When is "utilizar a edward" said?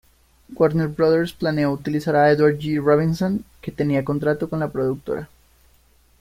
1.71-2.57